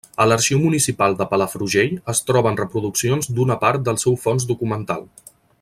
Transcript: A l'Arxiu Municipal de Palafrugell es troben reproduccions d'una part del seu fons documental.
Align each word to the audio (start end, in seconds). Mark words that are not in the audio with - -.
A 0.23 0.25
l'Arxiu 0.29 0.59
Municipal 0.61 1.17
de 1.19 1.27
Palafrugell 1.33 1.93
es 2.15 2.23
troben 2.31 2.59
reproduccions 2.63 3.31
d'una 3.41 3.61
part 3.67 3.87
del 3.91 4.03
seu 4.07 4.21
fons 4.27 4.53
documental. 4.55 5.07